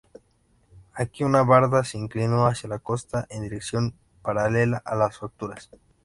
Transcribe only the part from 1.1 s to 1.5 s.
una